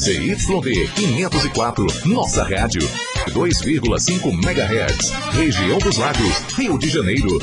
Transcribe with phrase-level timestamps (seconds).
[0.00, 2.80] ZYD 504, nossa rádio.
[3.32, 5.10] 2,5 MHz.
[5.32, 7.38] Região dos Lagos, Rio de Janeiro.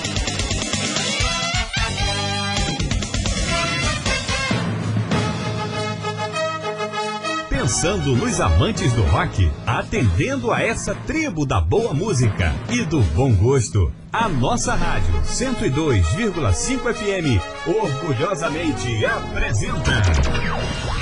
[7.67, 13.35] Pensando nos amantes do rock, atendendo a essa tribo da boa música e do bom
[13.35, 13.91] gosto.
[14.13, 19.91] A nossa rádio 102,5 FM orgulhosamente apresenta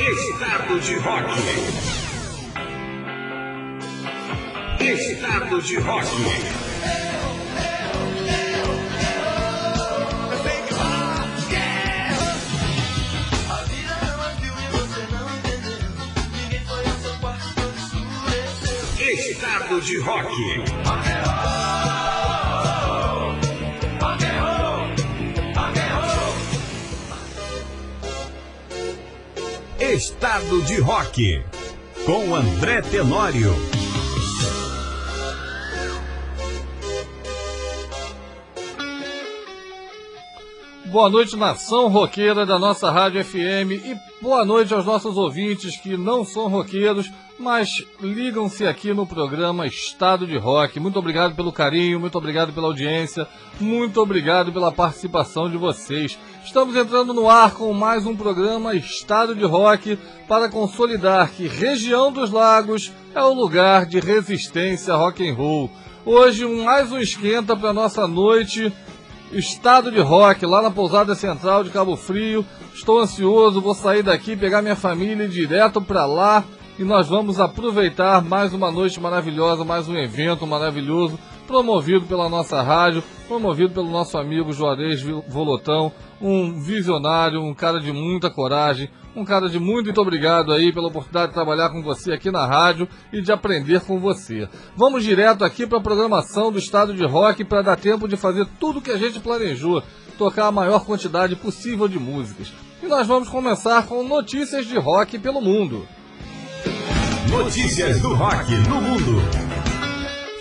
[0.10, 1.34] Estado de Rock.
[4.82, 6.65] Estado de Rock.
[19.35, 20.63] Estado de Rock.
[29.77, 31.44] Estado de Rock,
[32.05, 33.53] com André Tenório.
[40.96, 45.98] Boa noite, nação roqueira da nossa Rádio FM e boa noite aos nossos ouvintes que
[45.98, 50.80] não são roqueiros, mas ligam-se aqui no programa Estado de Rock.
[50.80, 53.28] Muito obrigado pelo carinho, muito obrigado pela audiência,
[53.60, 56.18] muito obrigado pela participação de vocês.
[56.46, 62.10] Estamos entrando no ar com mais um programa Estado de Rock para consolidar que região
[62.10, 65.70] dos lagos é o lugar de resistência rock and roll.
[66.06, 68.72] Hoje mais um esquenta para nossa noite
[69.38, 72.45] Estado de Rock, lá na pousada central de Cabo Frio.
[72.73, 76.44] Estou ansioso, vou sair daqui, pegar minha família direto para lá
[76.80, 82.61] e nós vamos aproveitar mais uma noite maravilhosa, mais um evento maravilhoso, promovido pela nossa
[82.61, 89.23] rádio, promovido pelo nosso amigo Juarez Volotão, um visionário, um cara de muita coragem, um
[89.23, 92.88] cara de muito, muito obrigado aí pela oportunidade de trabalhar com você aqui na rádio
[93.13, 94.47] e de aprender com você.
[94.75, 98.45] Vamos direto aqui para a programação do Estado de Rock para dar tempo de fazer
[98.59, 99.81] tudo que a gente planejou,
[100.17, 102.52] tocar a maior quantidade possível de músicas.
[102.83, 105.87] E nós vamos começar com notícias de rock pelo mundo.
[107.30, 109.21] Notícias do rock no mundo.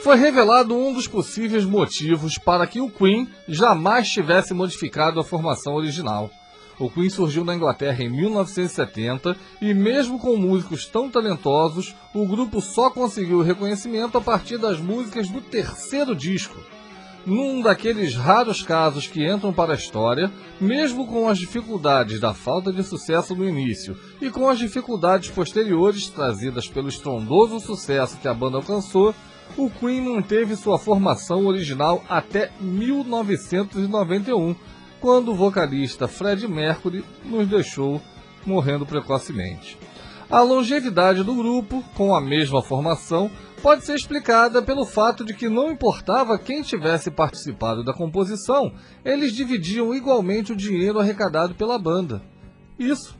[0.03, 5.75] Foi revelado um dos possíveis motivos para que o Queen jamais tivesse modificado a formação
[5.75, 6.31] original.
[6.79, 12.61] O Queen surgiu na Inglaterra em 1970 e, mesmo com músicos tão talentosos, o grupo
[12.61, 16.59] só conseguiu reconhecimento a partir das músicas do terceiro disco.
[17.25, 20.31] Num daqueles raros casos que entram para a história,
[20.61, 26.09] mesmo com as dificuldades da falta de sucesso no início e com as dificuldades posteriores
[26.09, 29.15] trazidas pelo estrondoso sucesso que a banda alcançou,
[29.57, 34.55] o Queen manteve sua formação original até 1991
[35.05, 38.01] quando o vocalista Fred Mercury nos deixou
[38.47, 39.77] morrendo precocemente.
[40.31, 45.47] A longevidade do grupo, com a mesma formação, pode ser explicada pelo fato de que
[45.47, 48.73] não importava quem tivesse participado da composição,
[49.05, 52.23] eles dividiam igualmente o dinheiro arrecadado pela banda.
[52.79, 53.15] Isso,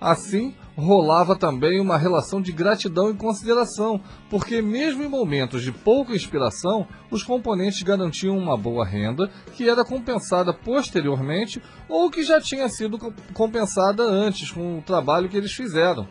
[0.00, 4.00] assim, rolava também uma relação de gratidão e consideração,
[4.30, 9.84] porque mesmo em momentos de pouca inspiração, os componentes garantiam uma boa renda que era
[9.84, 12.98] compensada posteriormente ou que já tinha sido
[13.34, 16.08] compensada antes com o trabalho que eles fizeram.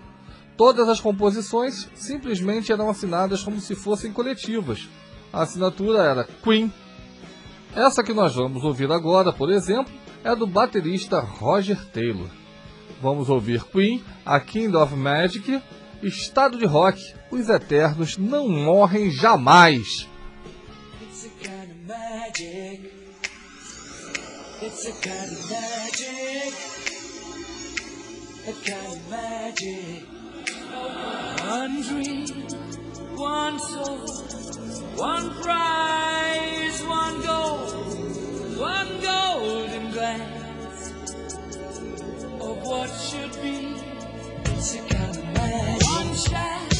[0.56, 4.88] Todas as composições simplesmente eram assinadas como se fossem coletivas.
[5.32, 6.72] A assinatura era Queen.
[7.76, 12.28] Essa que nós vamos ouvir agora, por exemplo, é do baterista Roger Taylor.
[13.02, 15.62] Vamos ouvir Queen, A Kind of Magic,
[16.04, 20.06] Estado de Rock, Os Eternos Não Morrem Jamais.
[21.02, 22.92] It's a kind of magic.
[24.62, 26.54] It's a kind of magic.
[28.48, 30.06] A kind of magic.
[31.48, 32.28] One dream,
[33.16, 34.06] one soul,
[34.98, 37.60] one prize, one goal,
[38.58, 40.49] one golden glance
[42.42, 43.76] of what should be.
[44.46, 45.88] It's a kind of magic.
[45.88, 46.79] One shot.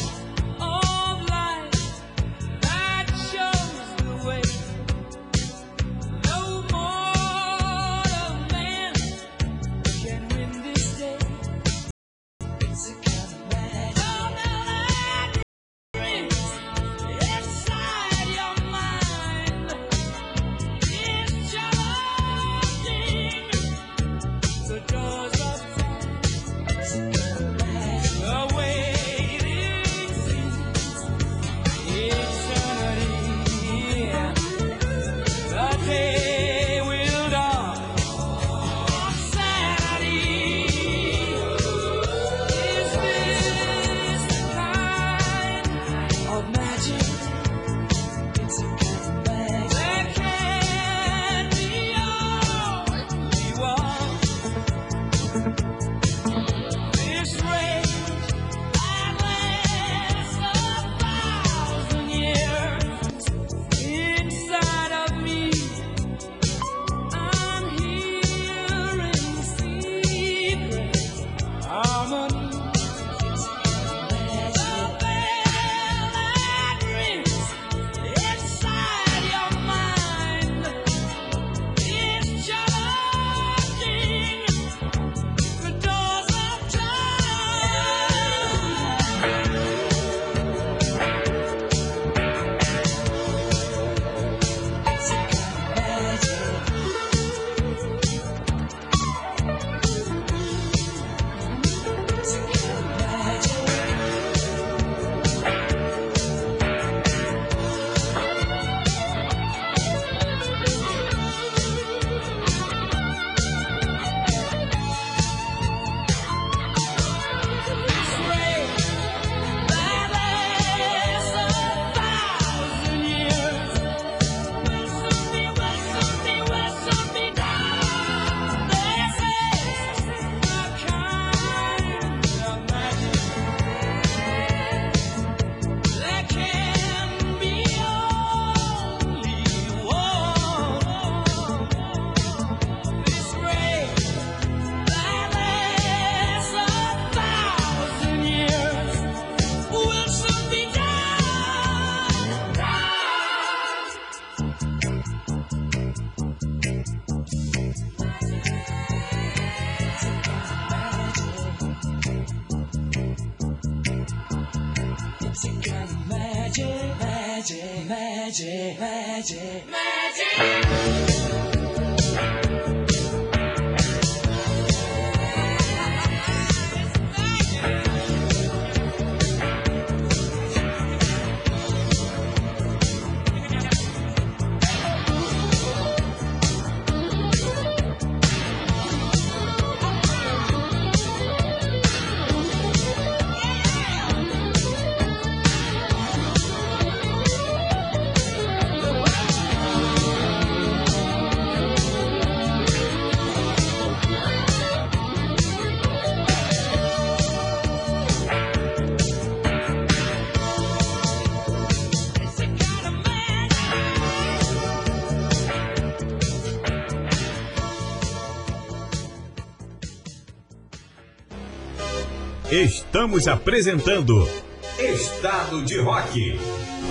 [222.90, 224.28] Estamos apresentando
[224.76, 226.36] Estado de Rock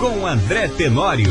[0.00, 1.30] com André Tenório.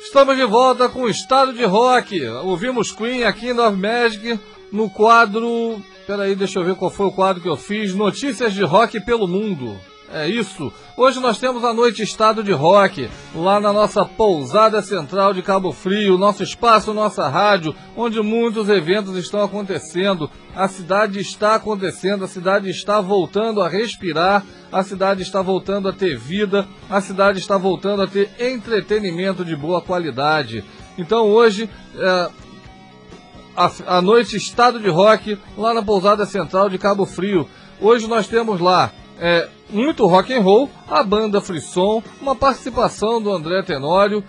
[0.00, 2.24] Estamos de volta com o Estado de Rock.
[2.44, 4.38] Ouvimos Queen aqui em Love Magic
[4.70, 5.82] no quadro.
[6.06, 7.92] Peraí, deixa eu ver qual foi o quadro que eu fiz.
[7.92, 9.76] Notícias de rock pelo mundo.
[10.14, 10.70] É isso.
[10.94, 15.72] Hoje nós temos a noite Estado de Rock, lá na nossa pousada central de Cabo
[15.72, 20.30] Frio, nosso espaço, nossa rádio, onde muitos eventos estão acontecendo.
[20.54, 25.94] A cidade está acontecendo, a cidade está voltando a respirar, a cidade está voltando a
[25.94, 30.62] ter vida, a cidade está voltando a ter entretenimento de boa qualidade.
[30.98, 31.70] Então hoje.
[31.96, 32.30] É,
[33.54, 37.46] a, a noite Estado de Rock lá na pousada central de Cabo Frio.
[37.78, 38.90] Hoje nós temos lá
[39.20, 44.22] é, muito rock and roll, a banda Frisson, uma participação do André Tenório,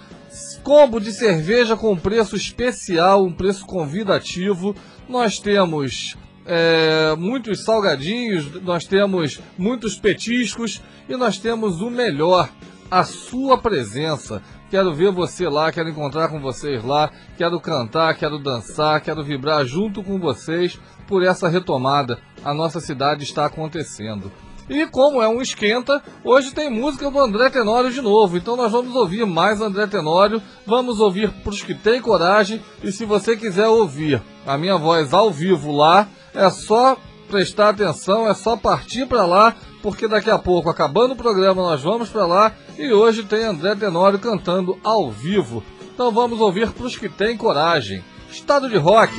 [0.63, 4.75] combo de cerveja com preço especial, um preço convidativo.
[5.07, 12.49] Nós temos é, muitos salgadinhos, nós temos muitos petiscos e nós temos o melhor,
[12.89, 14.41] a sua presença.
[14.69, 19.65] Quero ver você lá, quero encontrar com vocês lá, quero cantar, quero dançar, quero vibrar
[19.65, 22.17] junto com vocês por essa retomada.
[22.43, 24.31] A nossa cidade está acontecendo.
[24.69, 28.37] E como é um esquenta, hoje tem música do André Tenório de novo.
[28.37, 32.61] Então nós vamos ouvir mais André Tenório, vamos ouvir para os que têm coragem.
[32.81, 36.97] E se você quiser ouvir a minha voz ao vivo lá, é só
[37.29, 41.81] prestar atenção, é só partir para lá, porque daqui a pouco, acabando o programa, nós
[41.81, 42.53] vamos para lá.
[42.77, 45.63] E hoje tem André Tenório cantando ao vivo.
[45.93, 48.03] Então vamos ouvir para os que têm coragem.
[48.31, 49.13] Estado de rock.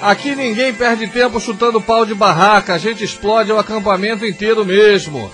[0.00, 5.32] Aqui ninguém perde tempo chutando pau de barraca, a gente explode o acampamento inteiro mesmo.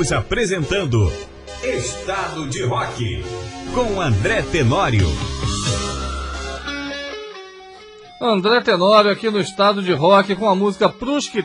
[0.00, 1.12] Estamos apresentando
[1.62, 3.22] Estado de Rock
[3.74, 5.06] com André Tenório.
[8.18, 11.44] André Tenório aqui no estado de rock com a música Pros que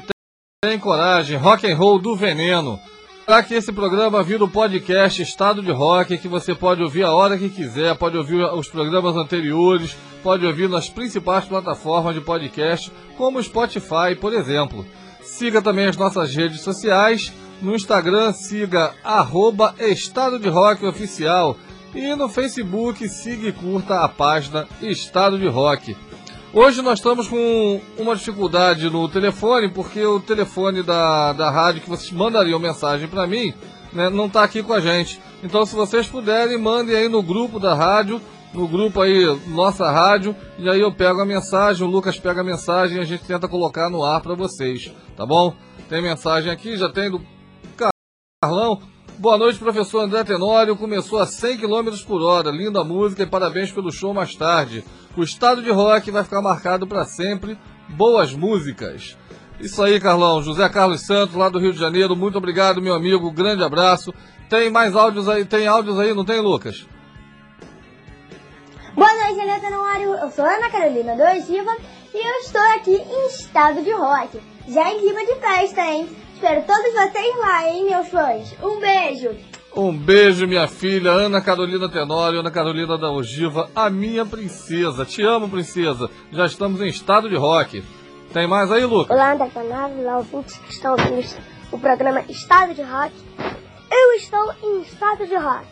[0.63, 2.79] tem coragem, rock and roll do veneno.
[3.25, 7.11] Para que esse programa vira o podcast Estado de Rock, que você pode ouvir a
[7.11, 12.89] hora que quiser, pode ouvir os programas anteriores, pode ouvir nas principais plataformas de podcast,
[13.17, 14.85] como o Spotify, por exemplo.
[15.21, 17.33] Siga também as nossas redes sociais.
[17.61, 21.57] No Instagram, siga arroba Estado de Rock Oficial.
[21.93, 25.95] E no Facebook, siga e curta a página Estado de Rock.
[26.53, 31.89] Hoje nós estamos com uma dificuldade no telefone, porque o telefone da, da rádio que
[31.89, 33.53] vocês mandariam mensagem para mim
[33.93, 35.21] né, não está aqui com a gente.
[35.41, 38.21] Então, se vocês puderem, mandem aí no grupo da rádio,
[38.53, 42.43] no grupo aí, nossa rádio, e aí eu pego a mensagem, o Lucas pega a
[42.43, 45.53] mensagem e a gente tenta colocar no ar para vocês, tá bom?
[45.89, 47.21] Tem mensagem aqui, já tem do
[48.45, 48.79] Carlão.
[49.17, 50.75] Boa noite, professor André Tenório.
[50.75, 52.51] Começou a 100 km por hora.
[52.51, 54.83] Linda música e parabéns pelo show mais tarde.
[55.17, 57.57] O estado de rock vai ficar marcado para sempre.
[57.89, 59.17] Boas músicas.
[59.59, 60.43] Isso aí, Carlão.
[60.43, 62.15] José Carlos Santos, lá do Rio de Janeiro.
[62.15, 63.31] Muito obrigado, meu amigo.
[63.31, 64.13] Grande abraço.
[64.47, 65.43] Tem mais áudios aí?
[65.43, 66.85] Tem áudios aí, não tem, Lucas?
[68.93, 70.13] Boa noite, André Tenório.
[70.21, 71.75] Eu sou Ana Carolina do Ogiva
[72.13, 74.39] e eu estou aqui em estado de rock.
[74.67, 76.24] Já em clima de festa, hein?
[76.35, 78.53] Espero todos vocês lá, hein, meus fãs.
[78.61, 79.29] Um beijo.
[79.73, 85.05] Um beijo, minha filha, Ana Carolina Tenório, Ana Carolina da Ogiva, a minha princesa.
[85.05, 86.09] Te amo, princesa.
[86.33, 87.81] Já estamos em estado de rock.
[88.33, 89.15] Tem mais aí, Lucas?
[89.15, 91.25] Olá, André Tenório, olá, ouvintes que estão ouvindo
[91.71, 93.13] o programa Estado de Rock.
[93.89, 95.65] Eu estou em estado de rock.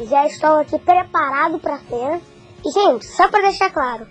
[0.00, 2.20] Já estou aqui preparado para a cena.
[2.64, 4.06] E, gente, só para deixar claro,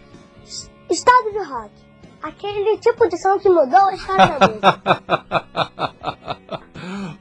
[0.88, 1.89] estado de rock.
[2.22, 4.80] Aquele tipo de som que mudou a história da música.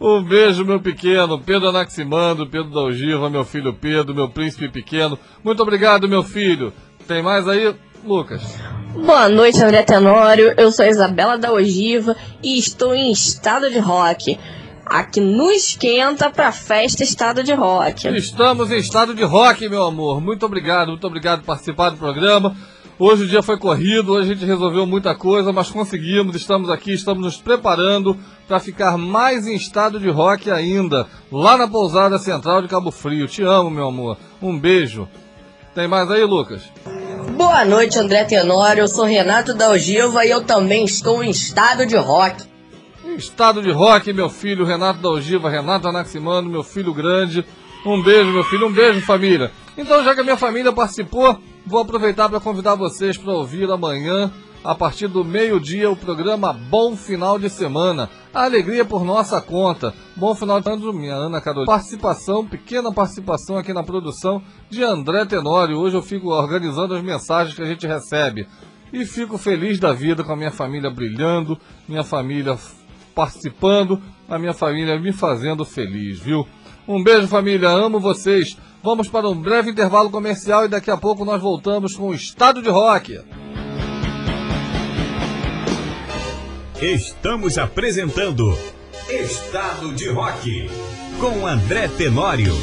[0.01, 5.19] Um beijo, meu pequeno, Pedro Anaximando, Pedro da Ogiva, meu filho Pedro, meu príncipe pequeno.
[5.43, 6.73] Muito obrigado, meu filho.
[7.07, 7.75] Tem mais aí,
[8.05, 8.43] Lucas?
[8.95, 10.55] Boa noite, André Tenório.
[10.57, 14.39] Eu sou a Isabela da Ogiva e estou em estado de rock.
[14.87, 18.09] Aqui no Esquenta pra festa Estado de Rock.
[18.17, 20.19] Estamos em estado de rock, meu amor.
[20.19, 22.57] Muito obrigado, muito obrigado por participar do programa.
[23.01, 26.93] Hoje o dia foi corrido, hoje a gente resolveu muita coisa, mas conseguimos, estamos aqui,
[26.93, 32.61] estamos nos preparando para ficar mais em estado de rock ainda, lá na pousada central
[32.61, 33.29] de Cabo Frio.
[33.29, 34.19] Te amo, meu amor.
[34.43, 35.09] Um beijo.
[35.77, 36.63] Tem mais aí, Lucas?
[37.37, 38.81] Boa noite, André Tenório.
[38.81, 42.45] Eu sou Renato da Ogiva e eu também estou em estado de rock.
[43.17, 47.47] Estado de rock, meu filho, Renato da Ogiva, Renato Anaximano, meu filho grande.
[47.87, 49.53] Um beijo, meu filho, um beijo, família.
[49.77, 54.33] Então, já que a minha família participou, vou aproveitar para convidar vocês para ouvir amanhã,
[54.65, 58.09] a partir do meio-dia, o programa Bom Final de Semana.
[58.33, 59.95] A alegria por nossa conta.
[60.17, 61.71] Bom final de ano, minha Ana Carolina.
[61.71, 65.79] Participação, pequena participação aqui na produção de André Tenório.
[65.79, 68.49] Hoje eu fico organizando as mensagens que a gente recebe.
[68.91, 72.59] E fico feliz da vida com a minha família brilhando, minha família
[73.15, 76.47] participando, a minha família me fazendo feliz, viu?
[76.89, 77.69] Um beijo, família.
[77.69, 78.57] Amo vocês.
[78.83, 82.63] Vamos para um breve intervalo comercial e daqui a pouco nós voltamos com o Estado
[82.63, 83.21] de Rock.
[86.81, 88.57] Estamos apresentando
[89.11, 90.71] Estado de Rock
[91.21, 92.55] com André Tenório.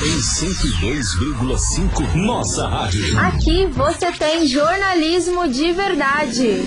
[0.00, 3.18] Em 102,5 Nossa Rádio.
[3.18, 6.62] Aqui você tem jornalismo de verdade.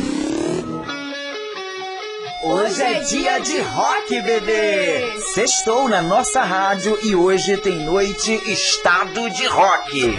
[2.48, 5.20] Hoje é dia de rock, bebê!
[5.34, 10.16] Sextou na nossa rádio e hoje tem noite Estado de Rock.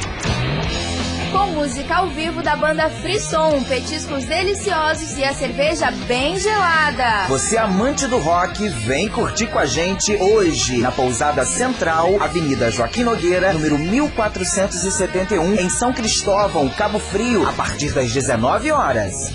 [1.30, 7.28] Com música ao vivo da banda Frisson, petiscos deliciosos e a cerveja bem gelada.
[7.28, 13.04] Você amante do rock, vem curtir com a gente hoje na Pousada Central, Avenida Joaquim
[13.04, 19.32] Nogueira, número 1471, em São Cristóvão, Cabo Frio, a partir das 19 horas.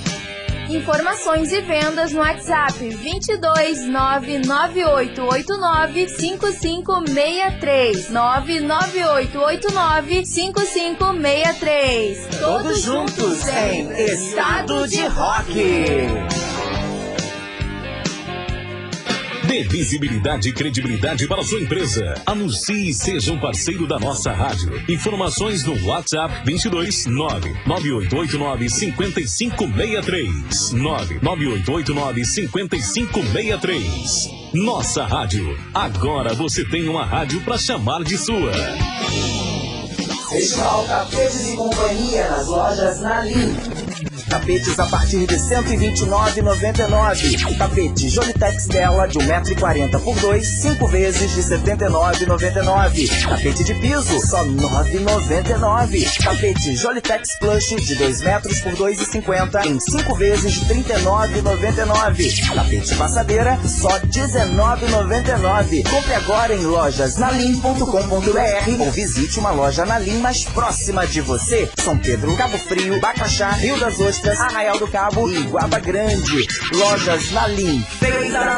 [0.71, 15.05] Informações e vendas no WhatsApp 22 99889 5563 99889 5563 Todos juntos em Estado de
[15.07, 15.51] Rock.
[19.51, 22.13] Dê visibilidade e credibilidade para sua empresa.
[22.25, 24.81] Anuncie e seja um parceiro da nossa rádio.
[24.88, 34.30] Informações no WhatsApp 22 99889 5563 99889 5563.
[34.54, 35.60] Nossa rádio.
[35.73, 38.54] Agora você tem uma rádio para chamar de sua.
[40.30, 43.81] Festival Tapetes e Companhia nas lojas Nalim.
[44.32, 47.58] Tapetes a partir de R$ 129,99.
[47.58, 53.28] Tapete Jolitex dela de 1,40m por 2, 5 vezes de R$ 79,99.
[53.28, 56.24] Tapete de piso, só R$ 9,99.
[56.24, 62.56] Tapete Jolitex Plush de 2 metros por 2,50 em 5 vezes de R$ 39,99.
[62.56, 65.89] Tapete passadeira, só R$ 19,99.
[65.89, 71.70] Compre agora em lojasnalim.com.br ou visite uma loja Nalim mais próxima de você.
[71.76, 76.47] São Pedro, Cabo Frio, Bacaxá, Rio das Ostras, Arraial do Cabo e Guaba Grande.
[76.73, 78.50] Lojas Nalim, você.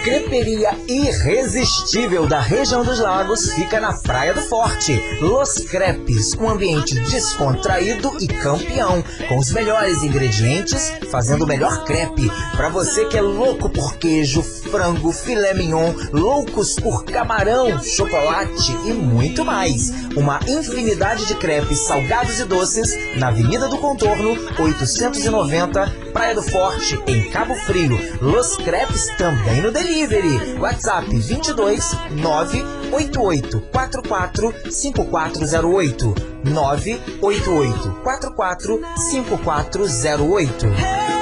[0.05, 5.01] creperia irresistível da região dos lagos fica na Praia do Forte.
[5.19, 12.31] Los Crepes, um ambiente descontraído e campeão, com os melhores ingredientes, fazendo o melhor crepe.
[12.55, 18.93] Para você que é louco por queijo, frango, filé mignon, loucos por camarão, chocolate e
[18.93, 19.91] muito mais.
[20.17, 27.01] Uma infinidade de crepes salgados e doces na Avenida do Contorno, 890, Praia do Forte,
[27.07, 27.97] em Cabo Frio.
[28.21, 30.59] Los Crepes também no delivery.
[30.59, 41.14] WhatsApp 22 988 44 5408 988 44 5408.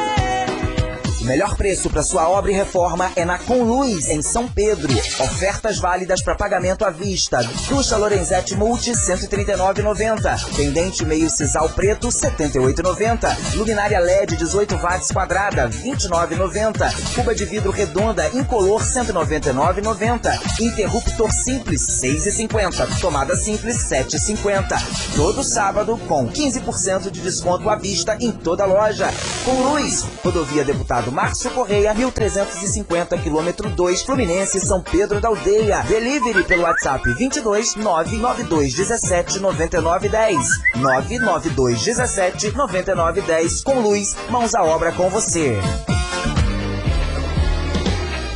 [1.23, 4.93] O melhor preço para sua obra e reforma é na Conluz, em São Pedro.
[5.21, 7.41] Ofertas válidas para pagamento à vista.
[7.69, 10.57] Ducha Lorenzetti Multi, 139,90.
[10.57, 13.55] Pendente meio sisal preto, 78,90.
[13.55, 17.15] Luminária LED 18 watts quadrada, 29,90.
[17.15, 20.61] Cuba de vidro redonda incolor, 199,90.
[20.61, 23.01] Interruptor simples, 6,50.
[23.01, 25.15] Tomada simples, 7,50.
[25.15, 29.09] Todo sábado com 15% de desconto à vista em toda a loja.
[29.45, 35.83] Conluz, rodovia Deputado Márcio Correia, 1350 km 2, Fluminense, São Pedro da Aldeia.
[35.83, 40.49] Delivery pelo WhatsApp 22 992 17 99 10.
[40.77, 43.63] 992 17 99 10.
[43.63, 45.59] Com luz, mãos à obra com você.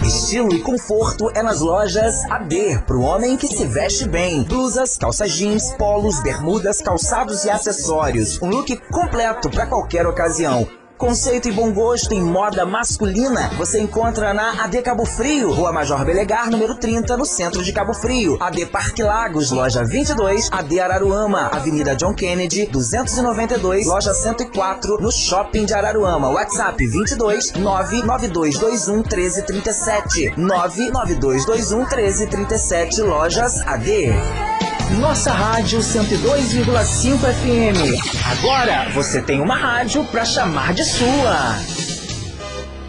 [0.05, 4.43] Estilo e conforto é nas lojas AD, pro homem que se veste bem.
[4.43, 8.41] Blusas, calças jeans, polos, bermudas, calçados e acessórios.
[8.43, 10.69] Um look completo para qualquer ocasião.
[10.99, 16.03] Conceito e bom gosto em moda masculina você encontra na AD Cabo Frio, Rua Major
[16.07, 18.39] Belegar, número 30, no centro de Cabo Frio.
[18.41, 25.67] AD Parque Lagos, loja 22, AD Araruama, Avenida John Kennedy, 292, loja 104, no Shopping
[25.67, 26.31] de Araruama.
[26.31, 30.33] WhatsApp 22 99221 1337.
[30.35, 34.76] 99221 1337, lojas AD.
[34.91, 38.01] Nossa Rádio 102,5 FM.
[38.25, 41.59] Agora você tem uma rádio para chamar de sua.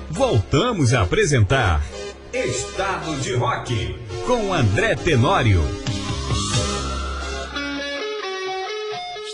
[0.10, 1.82] Voltamos a apresentar
[2.32, 5.62] Estado de Rock com André Tenório.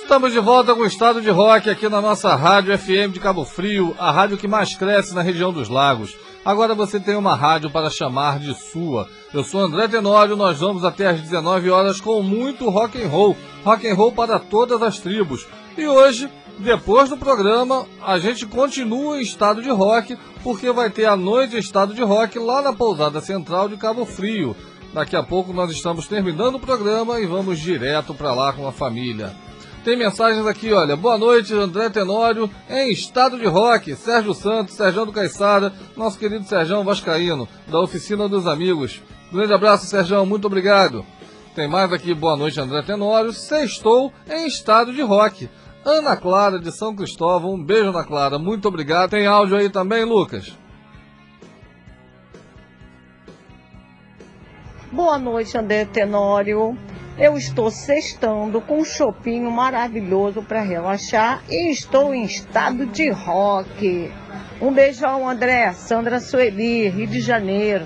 [0.02, 3.46] Estamos de volta com o Estado de Rock aqui na nossa Rádio FM de Cabo
[3.46, 6.16] Frio, a rádio que mais cresce na região dos lagos.
[6.46, 9.08] Agora você tem uma rádio para chamar de sua.
[9.34, 13.38] Eu sou André Tenório, nós vamos até às 19 horas com muito rock and roll,
[13.64, 15.48] rock and roll para todas as tribos.
[15.78, 16.30] E hoje,
[16.60, 21.56] depois do programa, a gente continua em estado de rock, porque vai ter a noite
[21.56, 24.54] em estado de rock lá na pousada central de Cabo Frio.
[24.94, 28.72] Daqui a pouco nós estamos terminando o programa e vamos direto para lá com a
[28.74, 29.34] família.
[29.84, 30.96] Tem mensagens aqui, olha.
[30.96, 33.94] Boa noite, André Tenório, em estado de rock.
[33.98, 39.02] Sérgio Santos, Sérgio do Caixara, nosso querido Sérgio Vascaíno, da Oficina dos Amigos.
[39.30, 41.06] Grande abraço, Sérgio, muito obrigado.
[41.54, 43.34] Tem mais aqui, boa noite, André Tenório.
[43.34, 45.50] Sextou em estado de rock.
[45.84, 49.10] Ana Clara, de São Cristóvão, um beijo, Ana Clara, muito obrigado.
[49.10, 50.58] Tem áudio aí também, Lucas?
[54.90, 56.78] Boa noite, André Tenório.
[57.18, 64.12] Eu estou sextando com um chopinho maravilhoso para relaxar e estou em estado de rock.
[64.60, 65.74] Um beijão, André.
[65.74, 67.86] Sandra Sueli, Rio de Janeiro.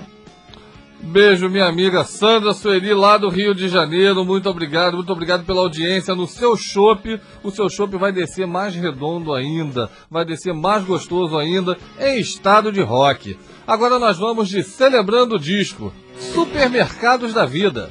[1.00, 4.24] Beijo, minha amiga Sandra Sueli, lá do Rio de Janeiro.
[4.24, 6.14] Muito obrigado, muito obrigado pela audiência.
[6.14, 11.36] No seu chopp, o seu chopp vai descer mais redondo ainda, vai descer mais gostoso
[11.36, 13.38] ainda, em estado de rock.
[13.66, 17.90] Agora nós vamos de Celebrando o Disco, Supermercados da Vida.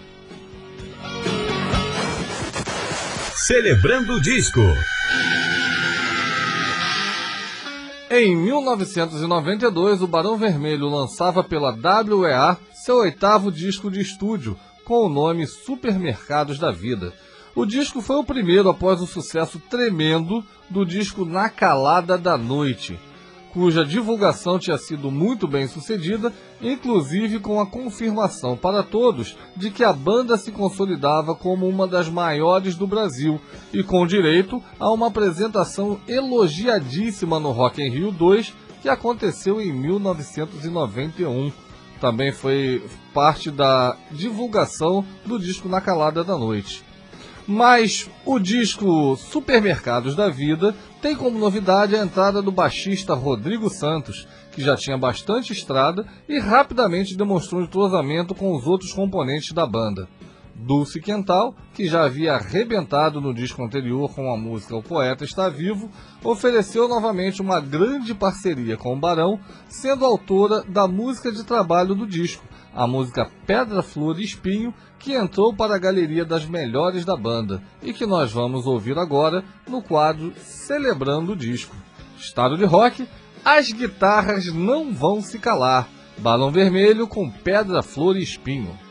[3.47, 4.59] Celebrando o disco.
[8.11, 15.07] Em 1992, o Barão Vermelho lançava pela WEA seu oitavo disco de estúdio, com o
[15.07, 17.13] nome Supermercados da Vida.
[17.55, 22.99] O disco foi o primeiro após o sucesso tremendo do disco Na Calada da Noite,
[23.53, 29.83] cuja divulgação tinha sido muito bem sucedida, inclusive com a confirmação para todos de que
[29.83, 33.39] a banda se consolidava como uma das maiores do Brasil
[33.73, 39.73] e com direito a uma apresentação elogiadíssima no Rock in Rio 2 que aconteceu em
[39.73, 41.51] 1991.
[41.99, 46.86] Também foi parte da divulgação do disco Na Calada da Noite.
[47.47, 54.27] Mas o disco Supermercados da Vida tem como novidade a entrada do baixista Rodrigo Santos,
[54.51, 60.09] que já tinha bastante estrada e rapidamente demonstrou entrosamento com os outros componentes da banda.
[60.53, 65.47] Dulce Quental, que já havia arrebentado no disco anterior com a música O Poeta Está
[65.47, 65.89] Vivo,
[66.23, 72.07] ofereceu novamente uma grande parceria com o Barão, sendo autora da música de trabalho do
[72.07, 77.15] disco, a música Pedra, Flor e Espinho, que entrou para a galeria das melhores da
[77.15, 81.75] banda e que nós vamos ouvir agora no quadro Celebrando o Disco.
[82.17, 83.07] Estado de rock,
[83.45, 85.87] as guitarras não vão se calar.
[86.17, 88.86] Balão Vermelho com Pedra, Flor e Espinho.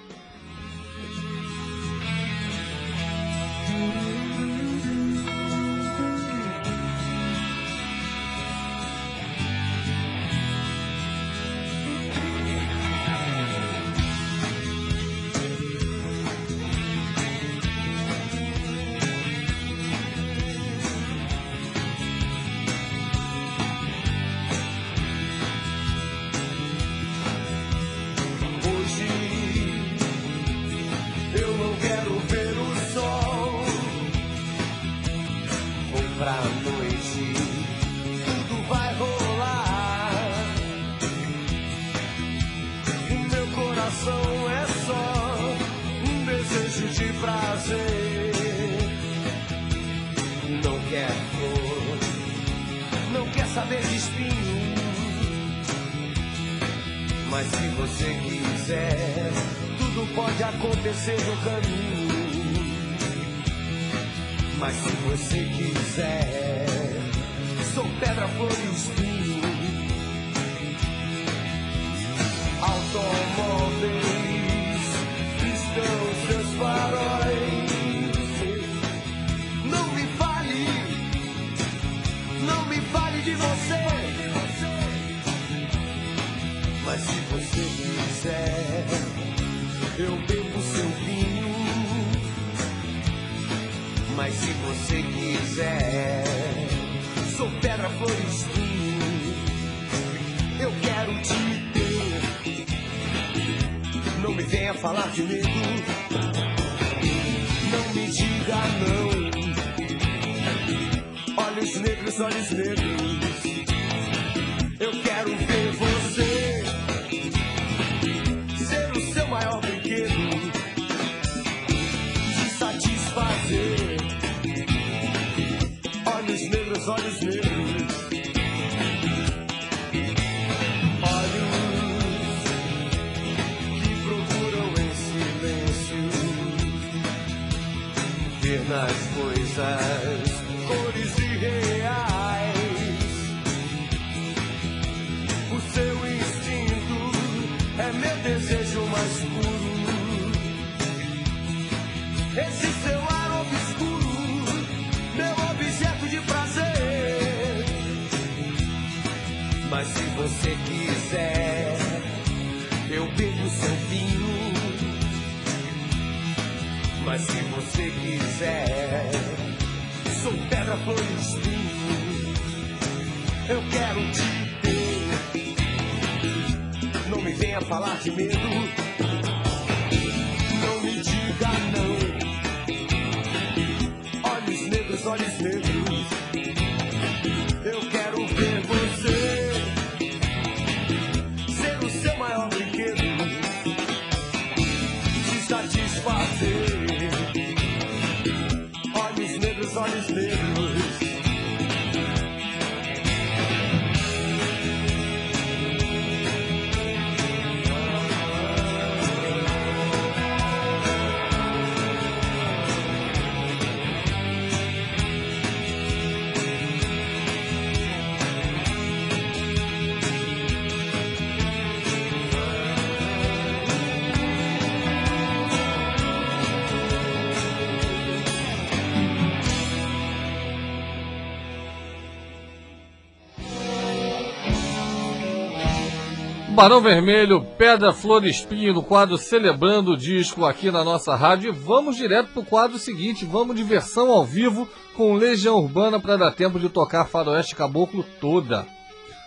[236.57, 241.51] Barão Vermelho, Pedra, Flor Espinho, no quadro Celebrando o Disco aqui na nossa rádio.
[241.51, 246.17] E vamos direto pro quadro seguinte, vamos de versão ao vivo com Legião Urbana para
[246.17, 248.67] dar tempo de tocar Faroeste Caboclo toda.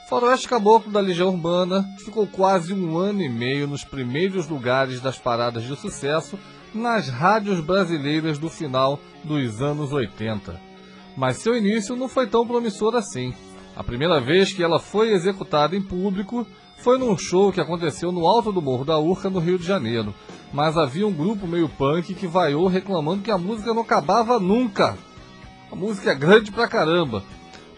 [0.10, 5.20] Faroeste Caboclo da Legião Urbana ficou quase um ano e meio nos primeiros lugares das
[5.20, 6.38] paradas de sucesso
[6.74, 10.60] nas rádios brasileiras do final dos anos 80.
[11.16, 13.36] Mas seu início não foi tão promissor assim.
[13.76, 16.46] A primeira vez que ela foi executada em público
[16.82, 20.14] foi num show que aconteceu no alto do Morro da Urca, no Rio de Janeiro.
[20.54, 24.98] Mas havia um grupo meio punk que vaiou reclamando que a música não acabava nunca.
[25.72, 27.24] A música é grande pra caramba.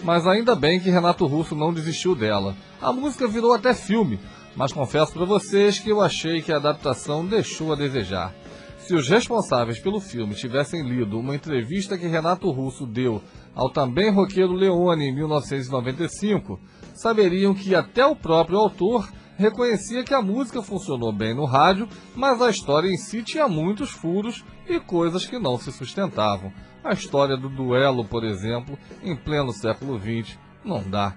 [0.04, 2.56] Mas ainda bem que Renato Russo não desistiu dela.
[2.82, 4.20] A música virou até filme,
[4.56, 8.34] mas confesso para vocês que eu achei que a adaptação deixou a desejar.
[8.80, 13.22] Se os responsáveis pelo filme tivessem lido uma entrevista que Renato Russo deu
[13.54, 16.60] ao também roqueiro Leone em 1995,
[16.94, 22.42] saberiam que até o próprio autor reconhecia que a música funcionou bem no rádio, mas
[22.42, 26.54] a história em si tinha muitos furos e coisas que não se sustentavam.
[26.84, 31.16] A história do duelo, por exemplo, em pleno século XX, não dá.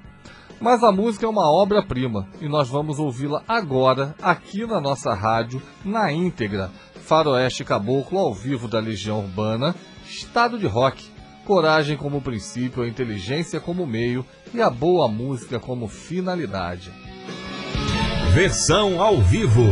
[0.61, 5.61] Mas a música é uma obra-prima e nós vamos ouvi-la agora, aqui na nossa rádio,
[5.85, 6.71] na íntegra.
[7.05, 9.75] Faroeste Caboclo ao vivo da Legião Urbana,
[10.07, 11.14] estado de rock.
[11.45, 16.91] Coragem como princípio, a inteligência como meio e a boa música como finalidade.
[18.33, 19.63] Versão ao vivo.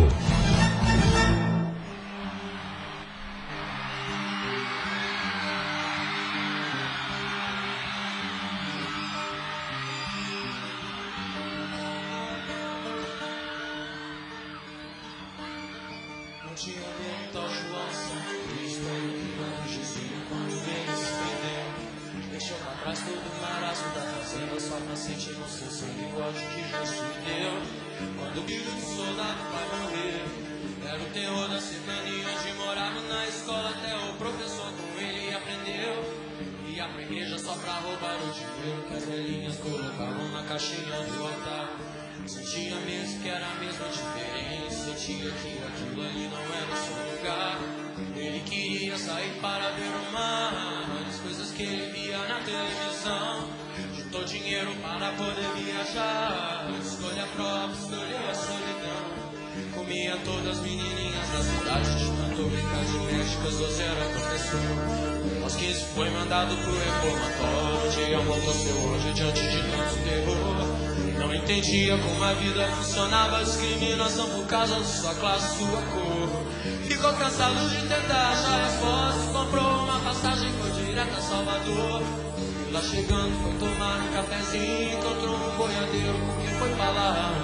[82.72, 87.34] Lá chegando, foi tomar um cafezinho, encontrou um boiadeiro com quem foi falar.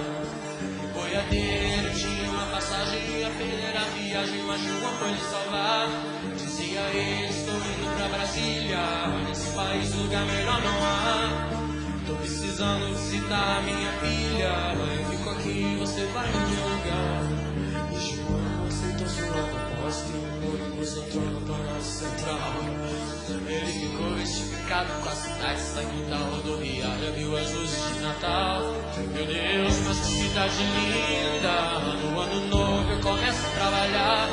[0.85, 5.89] O boiadeiro tinha uma passagem, a viagem, mas João foi lhe salvar.
[6.35, 8.79] Dizia ele, estou indo pra Brasília,
[9.29, 11.49] nesse país lugar melhor não há.
[12.07, 14.73] Tô precisando visitar minha filha.
[14.97, 17.23] Eu fico aqui, você vai no meu lugar.
[17.93, 21.49] E João aceitou sua entrou
[21.81, 22.39] Central.
[23.49, 28.63] Ele ficou estificado com a cidade, saindo da rodoviária, viu as luzes de Natal.
[29.15, 31.79] Meu Deus, mas que cidade linda!
[32.03, 34.29] No ano novo eu começo a trabalhar.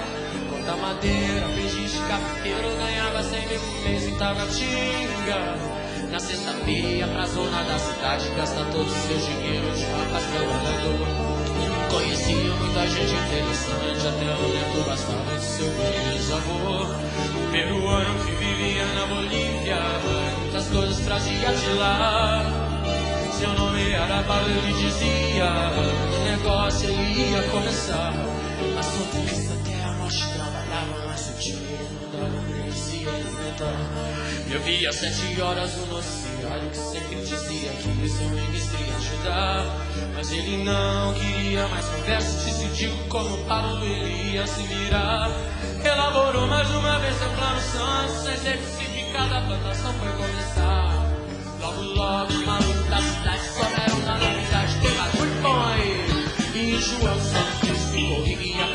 [0.49, 5.75] Corta madeira, peixe carteiro, ganhava 100 mil por mês em Taguatinga.
[6.11, 11.35] Na sexta-feira pra zona da cidade Gasta todo o seu dinheiro de rapaz trabalhador
[11.95, 15.71] Conhecia muita gente interessante Até eu lembro do seu
[16.12, 16.86] bisavô
[17.53, 19.79] Peruano que vivia na Bolívia
[20.41, 22.43] Muitas coisas trazia de lá.
[23.39, 28.13] Seu nome era Paulo, ele dizia O negócio ele ia começar.
[28.77, 29.44] Assunto que
[34.51, 39.65] eu vi às sete horas o noticiário que sempre dizia que seu ministro ia ajudar.
[40.15, 45.29] Mas ele não queria mais conversa, decidiu como Paulo ele ia se virar.
[45.83, 51.05] Elaborou mais uma vez seu plano santo, sem ser que cada plantação foi começar.
[51.61, 55.65] Logo, logo, os malucos da cidade souberam da novidade, tem bagulho bom.
[56.55, 58.74] E João Santos ficou rico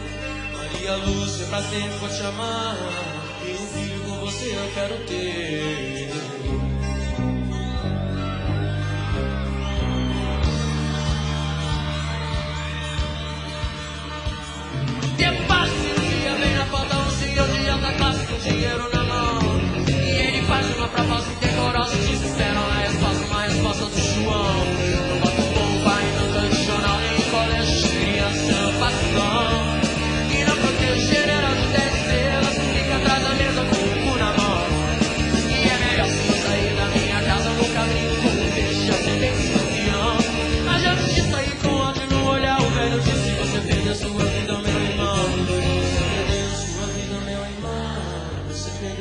[0.79, 2.77] E a luz é pra sempre te amar
[3.45, 6.40] E um filho com você eu quero ter.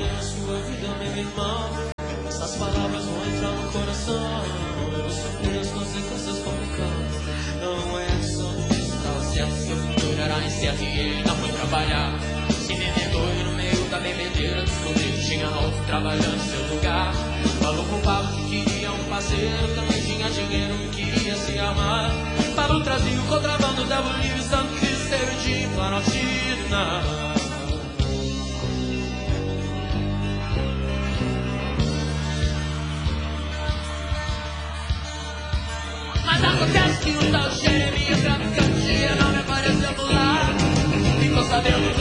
[0.04, 1.70] a sua vida, meu irmão.
[2.26, 4.44] Essas palavras vão entrar no coração.
[4.92, 7.00] Eu sofri as consequências como cão.
[7.60, 9.54] Não é só no que estava certo.
[9.56, 12.18] Seu futuro era incerto e ele não foi trabalhar.
[12.50, 17.12] Se vendedor e no meio da bebedeira descobriu que tinha outro trabalhando em seu lugar.
[17.60, 19.74] Falou com o Pablo que queria um parceiro.
[19.74, 22.10] Também tinha dinheiro e queria se amar.
[22.56, 25.00] Pablo trazia o contrabando da Bolívia, Santo Cristo,
[25.42, 27.39] de Planaltina.
[37.48, 40.58] Jeremias é traficante, não me apareceu do lado.
[41.20, 41.99] Ficou sabendo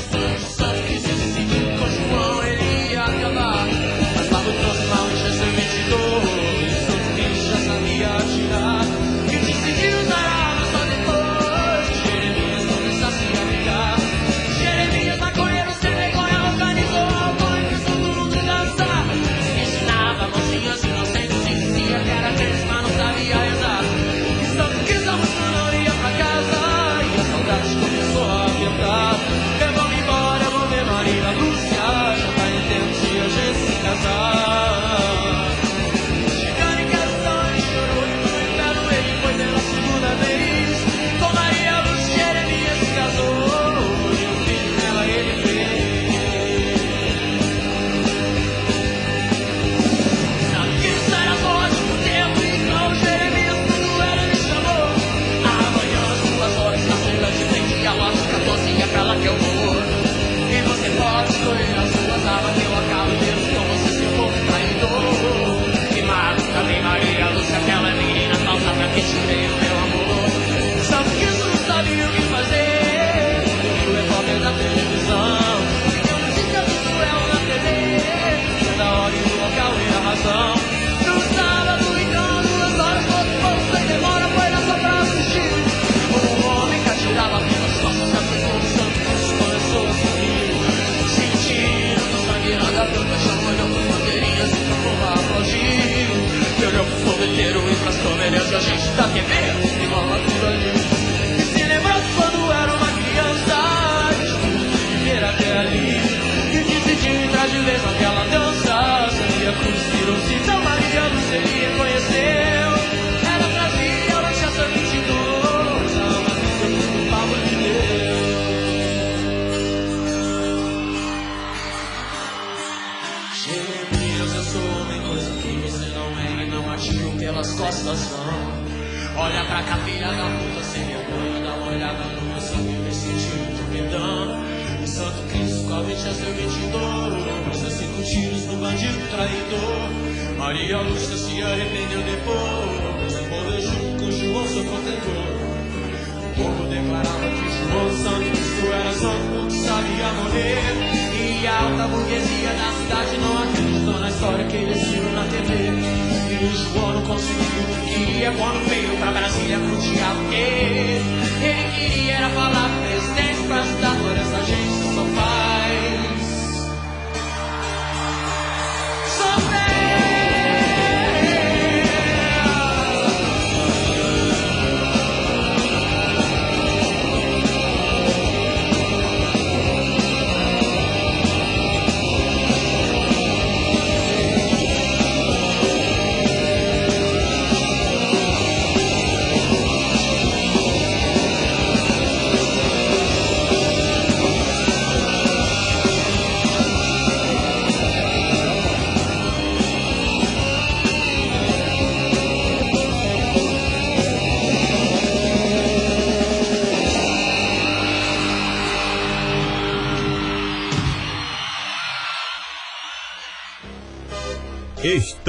[156.56, 160.20] João não conseguiu o que queria quando veio pra Brasília pro diabo.
[160.32, 162.89] Ele queria era falar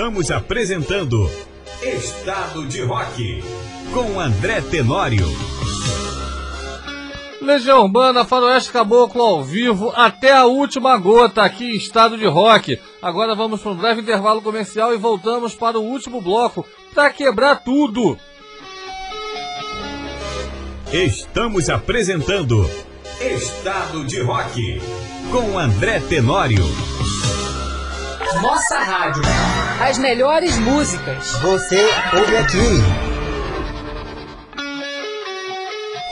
[0.01, 1.31] Estamos apresentando
[1.83, 3.45] Estado de Rock
[3.93, 5.27] com André Tenório.
[7.43, 12.81] Legião Urbana, Faroeste Caboclo ao vivo, até a última gota aqui em estado de rock.
[13.03, 17.63] Agora vamos para um breve intervalo comercial e voltamos para o último bloco para quebrar
[17.63, 18.17] tudo.
[20.91, 22.67] Estamos apresentando
[23.21, 24.81] Estado de Rock
[25.31, 26.65] com André Tenório.
[28.39, 29.23] Nossa rádio.
[29.81, 31.33] As melhores músicas.
[31.43, 33.11] Você ouve aqui.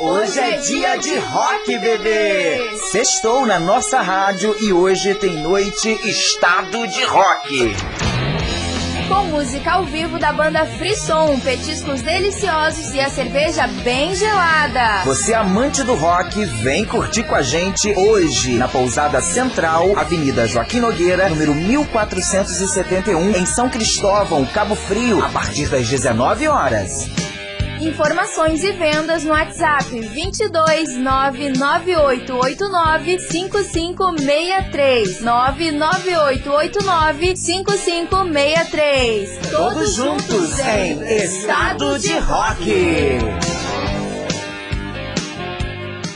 [0.01, 2.77] Hoje é dia de rock, bebê!
[2.91, 7.75] Sextou na nossa rádio e hoje tem noite Estado de Rock.
[9.09, 15.03] Com música ao vivo da banda Frisson, petiscos deliciosos e a cerveja bem gelada.
[15.07, 20.81] Você amante do rock, vem curtir com a gente hoje na Pousada Central, Avenida Joaquim
[20.81, 27.09] Nogueira, número 1471, em São Cristóvão, Cabo Frio, a partir das 19 horas.
[27.81, 42.19] Informações e vendas no WhatsApp 22 99889 5563 99889 5563 Todos juntos em Estado de
[42.19, 43.58] Rock.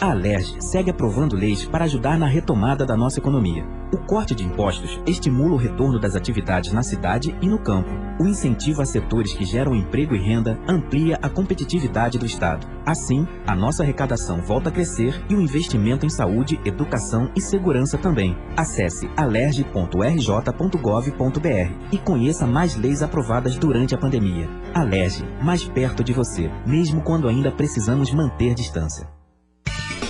[0.02, 3.64] A Alerj segue aprovando leis para ajudar na retomada da nossa economia.
[3.92, 7.88] O corte de impostos estimula o retorno das atividades na cidade e no campo.
[8.18, 12.66] O incentivo a setores que geram emprego e renda amplia a competitividade do Estado.
[12.84, 17.96] Assim, a nossa arrecadação volta a crescer e o investimento em saúde, educação e segurança
[17.96, 18.36] também.
[18.56, 24.50] Acesse alerj.rj.gov.br e conheça mais leis aprovadas durante a pandemia.
[24.74, 29.21] Alerj, mais perto de você, mesmo quando ainda precisamos manter distância.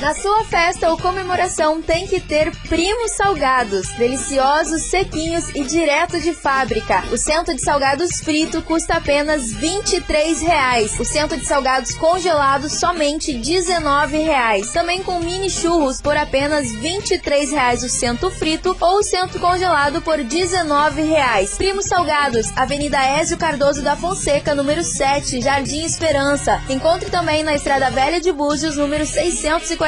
[0.02, 6.34] Na sua festa ou comemoração tem que ter primos salgados, deliciosos, sequinhos e direto de
[6.34, 7.04] fábrica.
[7.12, 10.98] O cento de salgados frito custa apenas 23 reais.
[10.98, 14.72] O cento de salgados congelados somente 19 reais.
[14.72, 20.02] Também com mini churros por apenas 23 reais o cento frito ou o cento congelado
[20.02, 21.54] por 19 reais.
[21.56, 26.60] Primos Salgados, Avenida Ézio Cardoso da Fonseca, número 7, Jardim Esperança.
[26.68, 29.06] Encontre também na Estrada Velha de Búzios, número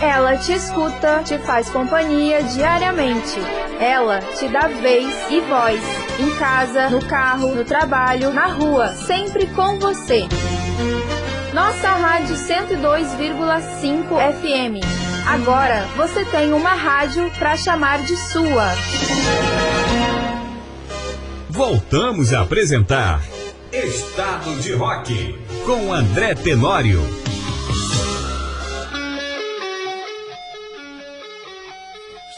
[0.00, 3.40] Ela te escuta, te faz companhia diariamente.
[3.80, 5.80] Ela te dá vez e voz.
[6.20, 10.28] Em casa, no carro, no trabalho, na rua, sempre com você.
[11.52, 14.04] Nossa Rádio 102,5
[14.40, 14.84] FM.
[15.26, 18.72] Agora você tem uma rádio para chamar de sua.
[21.50, 23.20] Voltamos a apresentar
[23.72, 25.36] Estado de Rock
[25.66, 27.27] com André Tenório.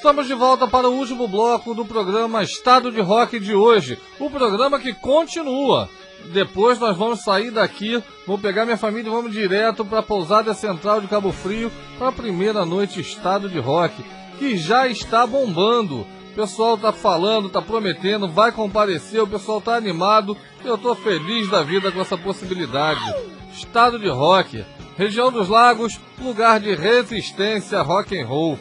[0.01, 3.99] Estamos de volta para o último bloco do programa Estado de Rock de hoje.
[4.19, 5.91] O programa que continua.
[6.33, 10.55] Depois nós vamos sair daqui, vou pegar minha família e vamos direto para a pousada
[10.55, 14.03] central de Cabo Frio para a primeira noite Estado de Rock,
[14.39, 16.01] que já está bombando.
[16.01, 20.35] O pessoal tá falando, tá prometendo, vai comparecer, o pessoal tá animado.
[20.65, 23.05] Eu tô feliz da vida com essa possibilidade.
[23.53, 24.65] Estado de Rock,
[24.97, 28.59] região dos Lagos, lugar de resistência rock and roll.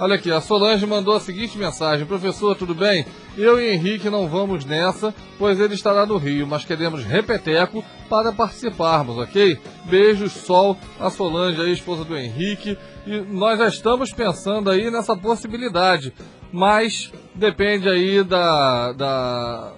[0.00, 3.04] Olha aqui, a Solange mandou a seguinte mensagem: Professor, tudo bem?
[3.36, 8.32] Eu e Henrique não vamos nessa, pois ele estará no Rio, mas queremos repeteco para
[8.32, 9.58] participarmos, ok?
[9.84, 15.14] Beijos, Sol, a Solange, a esposa do Henrique, e nós já estamos pensando aí nessa
[15.14, 16.14] possibilidade,
[16.50, 19.74] mas depende aí da, da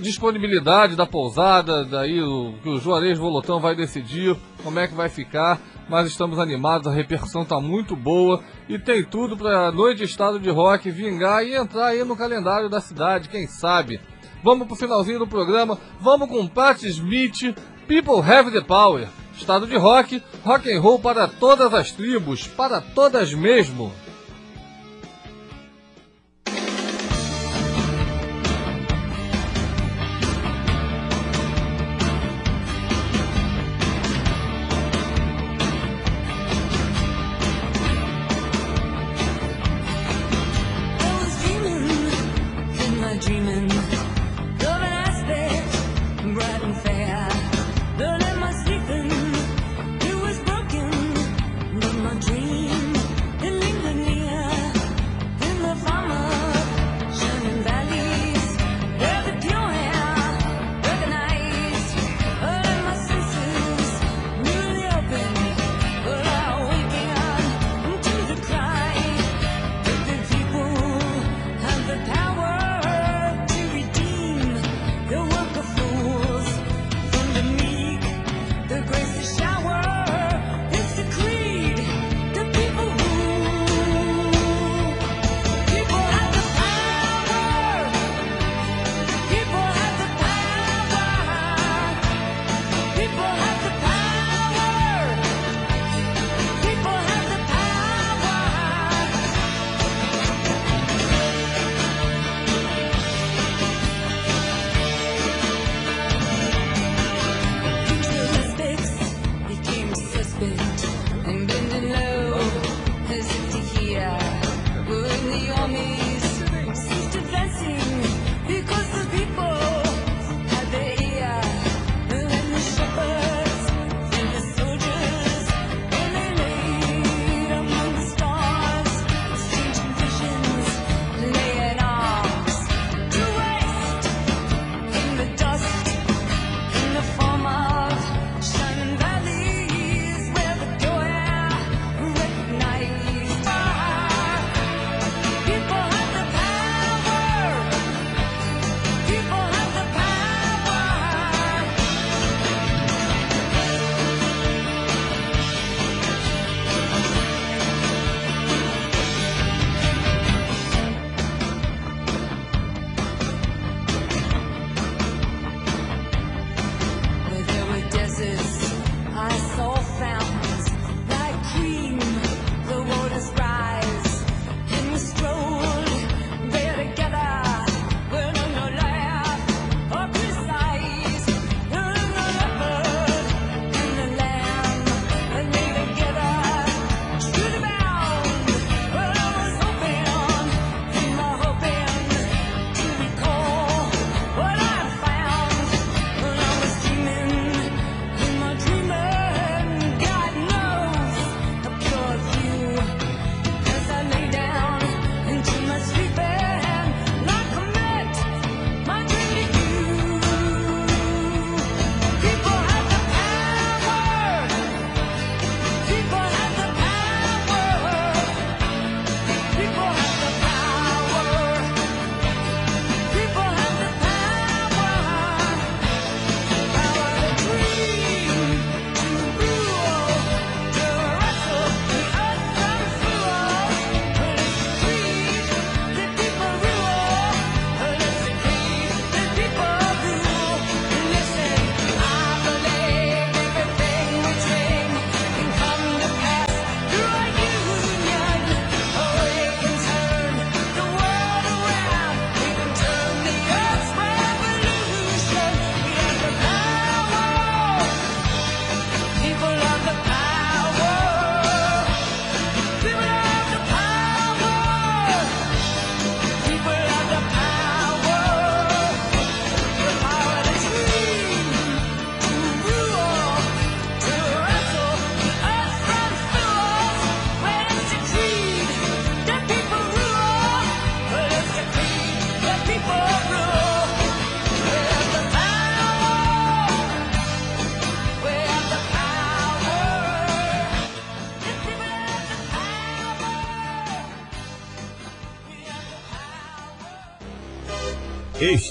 [0.00, 5.08] disponibilidade da pousada, daí o que o Juarez Volotão vai decidir como é que vai
[5.08, 10.02] ficar, mas estamos animados, a repercussão está muito boa e tem tudo para a noite
[10.02, 14.00] estado de rock vingar e entrar aí no calendário da cidade, quem sabe.
[14.42, 17.54] Vamos pro finalzinho do programa, vamos com Pat Smith,
[17.86, 19.08] People Have the Power.
[19.36, 23.92] Estado de rock, rock and roll para todas as tribos, para todas mesmo.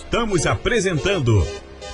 [0.10, 1.45] Estamos apresentando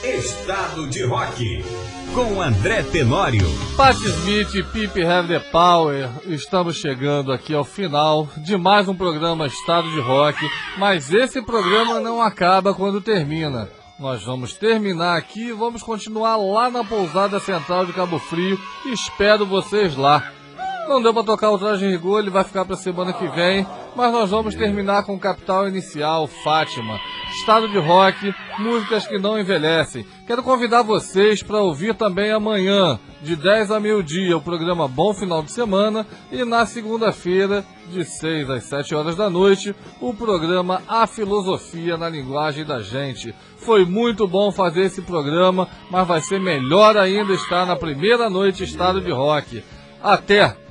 [0.01, 1.65] Estado de Rock
[2.13, 3.41] com André Tenório.
[3.75, 8.95] Pat Smith e Pip Have the Power, estamos chegando aqui ao final de mais um
[8.95, 10.39] programa Estado de Rock,
[10.77, 13.67] mas esse programa não acaba quando termina.
[13.99, 18.57] Nós vamos terminar aqui e vamos continuar lá na pousada central de Cabo Frio.
[18.85, 20.31] Espero vocês lá.
[20.87, 23.65] Não deu para tocar o traje rigor, ele vai ficar para semana que vem,
[23.95, 26.99] mas nós vamos terminar com o Capital Inicial, Fátima,
[27.39, 30.05] Estado de Rock, músicas que não envelhecem.
[30.27, 35.41] Quero convidar vocês para ouvir também amanhã, de 10 a meio-dia, o programa Bom Final
[35.41, 41.07] de Semana e na segunda-feira, de 6 às 7 horas da noite, o programa A
[41.07, 43.33] Filosofia na Linguagem da Gente.
[43.57, 48.63] Foi muito bom fazer esse programa, mas vai ser melhor ainda estar na primeira noite
[48.63, 49.63] Estado de Rock.
[50.03, 50.64] Até!